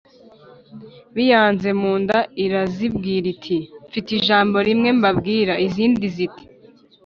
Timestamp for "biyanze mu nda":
1.15-2.17